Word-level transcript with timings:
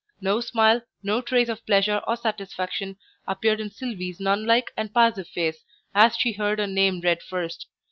No 0.19 0.39
smile, 0.41 0.81
no 1.03 1.21
trace 1.21 1.47
of 1.47 1.63
pleasure 1.67 2.01
or 2.07 2.17
satisfaction 2.17 2.97
appeared 3.27 3.59
in 3.59 3.69
Sylvie's 3.69 4.19
nun 4.19 4.47
like 4.47 4.71
and 4.75 4.91
passive 4.91 5.27
face 5.27 5.63
as 5.93 6.17
she 6.17 6.31
heard 6.31 6.57
her 6.57 6.65
name 6.65 7.01
read 7.01 7.21
first. 7.21 7.67